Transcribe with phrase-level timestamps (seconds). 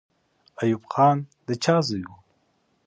[0.61, 1.17] ایوب خان
[1.47, 2.15] د چا زوی وو؟